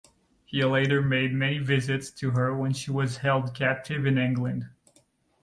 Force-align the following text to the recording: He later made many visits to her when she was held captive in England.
He 0.45 0.63
later 0.63 0.99
made 0.99 1.31
many 1.31 1.59
visits 1.59 2.09
to 2.09 2.31
her 2.31 2.57
when 2.57 2.73
she 2.73 2.89
was 2.89 3.17
held 3.17 3.53
captive 3.53 4.03
in 4.07 4.17
England. 4.17 4.67